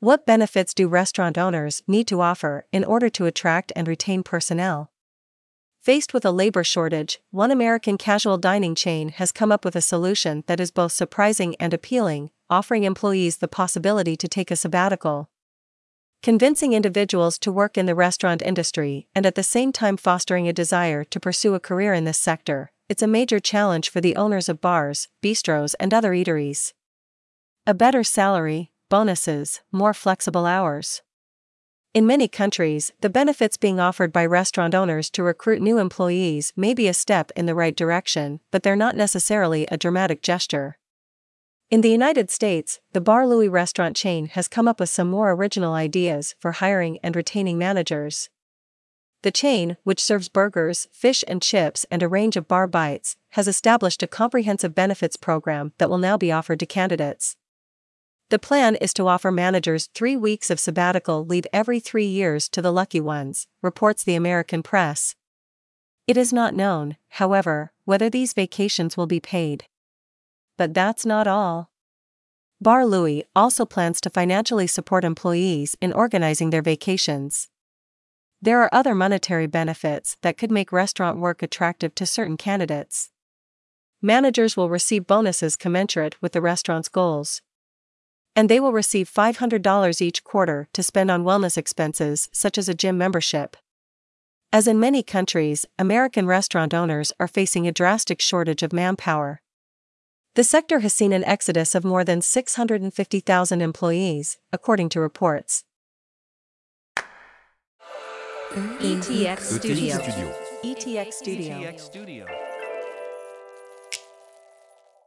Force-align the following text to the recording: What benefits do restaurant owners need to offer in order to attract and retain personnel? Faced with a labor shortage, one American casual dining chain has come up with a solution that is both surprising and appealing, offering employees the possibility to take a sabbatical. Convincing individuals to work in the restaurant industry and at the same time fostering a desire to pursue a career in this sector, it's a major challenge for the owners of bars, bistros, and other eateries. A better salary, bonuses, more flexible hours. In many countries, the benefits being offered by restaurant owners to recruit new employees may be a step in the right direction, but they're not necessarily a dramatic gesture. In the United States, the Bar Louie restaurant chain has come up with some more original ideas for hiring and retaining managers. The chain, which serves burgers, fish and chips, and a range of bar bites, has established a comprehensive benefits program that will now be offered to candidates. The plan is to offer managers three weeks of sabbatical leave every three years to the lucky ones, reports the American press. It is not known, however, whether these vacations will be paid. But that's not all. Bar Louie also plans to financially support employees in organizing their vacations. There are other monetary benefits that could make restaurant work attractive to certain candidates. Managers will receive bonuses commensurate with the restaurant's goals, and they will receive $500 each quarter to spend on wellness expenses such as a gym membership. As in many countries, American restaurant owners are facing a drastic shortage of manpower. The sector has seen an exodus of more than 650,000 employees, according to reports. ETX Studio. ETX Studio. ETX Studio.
What 0.00 0.26
benefits 0.26 0.74
do 0.74 0.86
restaurant 0.86 1.36
owners 1.36 1.82
need 1.88 2.06
to 2.06 2.20
offer 2.20 2.66
in 2.70 2.84
order 2.84 3.08
to 3.10 3.26
attract 3.26 3.72
and 3.74 3.88
retain 3.88 4.22
personnel? 4.22 4.92
Faced 5.80 6.14
with 6.14 6.24
a 6.24 6.30
labor 6.30 6.62
shortage, 6.62 7.18
one 7.32 7.50
American 7.50 7.98
casual 7.98 8.38
dining 8.38 8.76
chain 8.76 9.08
has 9.08 9.32
come 9.32 9.50
up 9.50 9.64
with 9.64 9.74
a 9.74 9.80
solution 9.80 10.44
that 10.46 10.60
is 10.60 10.70
both 10.70 10.92
surprising 10.92 11.56
and 11.56 11.74
appealing, 11.74 12.30
offering 12.48 12.84
employees 12.84 13.38
the 13.38 13.48
possibility 13.48 14.16
to 14.16 14.28
take 14.28 14.52
a 14.52 14.56
sabbatical. 14.56 15.30
Convincing 16.22 16.74
individuals 16.74 17.36
to 17.36 17.50
work 17.50 17.76
in 17.76 17.86
the 17.86 17.94
restaurant 17.96 18.40
industry 18.40 19.08
and 19.16 19.26
at 19.26 19.34
the 19.34 19.42
same 19.42 19.72
time 19.72 19.96
fostering 19.96 20.46
a 20.46 20.52
desire 20.52 21.02
to 21.02 21.18
pursue 21.18 21.54
a 21.54 21.60
career 21.60 21.92
in 21.92 22.04
this 22.04 22.18
sector, 22.18 22.70
it's 22.88 23.02
a 23.02 23.08
major 23.08 23.40
challenge 23.40 23.90
for 23.90 24.00
the 24.00 24.14
owners 24.14 24.48
of 24.48 24.60
bars, 24.60 25.08
bistros, 25.20 25.74
and 25.80 25.92
other 25.92 26.12
eateries. 26.12 26.72
A 27.66 27.74
better 27.74 28.04
salary, 28.04 28.70
bonuses, 28.88 29.60
more 29.72 29.94
flexible 29.94 30.46
hours. 30.46 31.02
In 31.94 32.06
many 32.06 32.28
countries, 32.28 32.92
the 33.00 33.10
benefits 33.10 33.56
being 33.56 33.80
offered 33.80 34.12
by 34.12 34.26
restaurant 34.26 34.74
owners 34.74 35.10
to 35.10 35.22
recruit 35.22 35.62
new 35.62 35.78
employees 35.78 36.52
may 36.54 36.74
be 36.74 36.86
a 36.86 36.94
step 36.94 37.32
in 37.34 37.46
the 37.46 37.54
right 37.54 37.74
direction, 37.74 38.40
but 38.50 38.62
they're 38.62 38.76
not 38.76 38.96
necessarily 38.96 39.66
a 39.66 39.78
dramatic 39.78 40.22
gesture. 40.22 40.78
In 41.70 41.80
the 41.80 41.90
United 41.90 42.30
States, 42.30 42.80
the 42.92 43.00
Bar 43.00 43.26
Louie 43.26 43.48
restaurant 43.48 43.96
chain 43.96 44.26
has 44.28 44.48
come 44.48 44.68
up 44.68 44.80
with 44.80 44.88
some 44.88 45.10
more 45.10 45.32
original 45.32 45.74
ideas 45.74 46.34
for 46.38 46.52
hiring 46.52 46.98
and 47.02 47.14
retaining 47.16 47.58
managers. 47.58 48.30
The 49.22 49.30
chain, 49.30 49.76
which 49.82 50.02
serves 50.02 50.28
burgers, 50.28 50.86
fish 50.92 51.24
and 51.26 51.42
chips, 51.42 51.84
and 51.90 52.02
a 52.02 52.08
range 52.08 52.36
of 52.36 52.48
bar 52.48 52.66
bites, 52.66 53.16
has 53.30 53.48
established 53.48 54.02
a 54.02 54.06
comprehensive 54.06 54.74
benefits 54.74 55.16
program 55.16 55.72
that 55.78 55.90
will 55.90 55.98
now 55.98 56.16
be 56.16 56.30
offered 56.30 56.60
to 56.60 56.66
candidates. 56.66 57.36
The 58.30 58.38
plan 58.38 58.76
is 58.76 58.92
to 58.94 59.08
offer 59.08 59.30
managers 59.30 59.88
three 59.94 60.14
weeks 60.14 60.50
of 60.50 60.60
sabbatical 60.60 61.24
leave 61.24 61.46
every 61.50 61.80
three 61.80 62.04
years 62.06 62.46
to 62.50 62.60
the 62.60 62.72
lucky 62.72 63.00
ones, 63.00 63.46
reports 63.62 64.04
the 64.04 64.14
American 64.14 64.62
press. 64.62 65.14
It 66.06 66.18
is 66.18 66.30
not 66.32 66.54
known, 66.54 66.96
however, 67.08 67.72
whether 67.86 68.10
these 68.10 68.34
vacations 68.34 68.98
will 68.98 69.06
be 69.06 69.20
paid. 69.20 69.64
But 70.58 70.74
that's 70.74 71.06
not 71.06 71.26
all. 71.26 71.70
Bar 72.60 72.84
Louie 72.84 73.24
also 73.34 73.64
plans 73.64 74.00
to 74.02 74.10
financially 74.10 74.66
support 74.66 75.04
employees 75.04 75.76
in 75.80 75.92
organizing 75.92 76.50
their 76.50 76.60
vacations. 76.60 77.48
There 78.42 78.60
are 78.60 78.68
other 78.72 78.94
monetary 78.94 79.46
benefits 79.46 80.18
that 80.20 80.36
could 80.36 80.50
make 80.50 80.70
restaurant 80.70 81.18
work 81.18 81.42
attractive 81.42 81.94
to 81.94 82.04
certain 82.04 82.36
candidates. 82.36 83.10
Managers 84.02 84.56
will 84.56 84.68
receive 84.68 85.06
bonuses 85.06 85.56
commensurate 85.56 86.20
with 86.20 86.32
the 86.32 86.40
restaurant's 86.40 86.88
goals, 86.88 87.42
and 88.38 88.48
they 88.48 88.60
will 88.60 88.72
receive 88.72 89.12
$500 89.12 90.00
each 90.00 90.22
quarter 90.22 90.68
to 90.72 90.80
spend 90.80 91.10
on 91.10 91.24
wellness 91.24 91.58
expenses 91.58 92.28
such 92.30 92.56
as 92.56 92.68
a 92.68 92.74
gym 92.74 92.96
membership. 92.96 93.56
As 94.52 94.68
in 94.68 94.78
many 94.78 95.02
countries, 95.02 95.66
American 95.76 96.24
restaurant 96.24 96.72
owners 96.72 97.12
are 97.18 97.26
facing 97.26 97.66
a 97.66 97.72
drastic 97.72 98.20
shortage 98.20 98.62
of 98.62 98.72
manpower. 98.72 99.40
The 100.36 100.44
sector 100.44 100.78
has 100.78 100.94
seen 100.94 101.12
an 101.12 101.24
exodus 101.24 101.74
of 101.74 101.82
more 101.82 102.04
than 102.04 102.22
650,000 102.22 103.60
employees, 103.60 104.38
according 104.52 104.90
to 104.90 105.00
reports. 105.00 105.64
ETX 108.52 109.40
Studio. 109.40 109.96
ETX 110.62 111.12
Studio. 111.12 111.54
ETX 111.58 111.80
Studio. 111.80 112.47